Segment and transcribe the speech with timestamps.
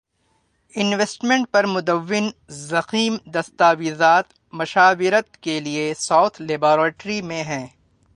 [0.73, 2.29] investment پر مدون
[2.49, 7.65] ضخیم دستاویزات مشاورت کے لیے ساؤتھ لیبارٹری میں ہیں